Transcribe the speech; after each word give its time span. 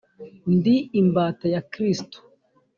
ndi 0.55 0.75
imbata 1.01 1.45
ya 1.53 1.61
kristo 1.71 2.17